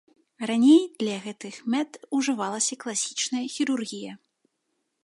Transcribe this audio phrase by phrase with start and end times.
[0.51, 1.91] Раней для гэтых мэт
[2.21, 4.13] ужывалася класічная хірургія.